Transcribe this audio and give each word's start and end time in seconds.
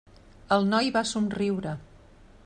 El 0.55 0.65
noi 0.69 0.89
va 0.95 1.03
somriure. 1.09 1.75